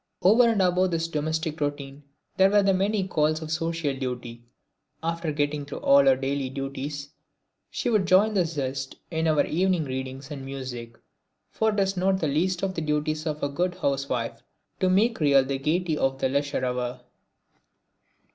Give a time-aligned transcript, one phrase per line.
[0.23, 2.01] Over and above this domestic routine
[2.37, 4.41] there were the many calls of social duty.
[5.03, 7.09] After getting through all her daily duties
[7.69, 10.97] she would join with zest in our evening readings and music,
[11.51, 14.41] for it is not the least of the duties of a good housewife
[14.79, 17.01] to make real the gaiety of the leisure hour.